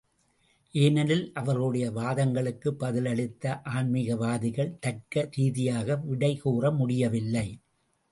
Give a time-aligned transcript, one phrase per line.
[0.75, 7.45] ஏனெனில் அவர்களுடைய வாதங்களுக்கு பதிலளித்த ஆன்மீகவாதிகள் தர்க்க ரீதியாக விடைகூற முடியவில்லை.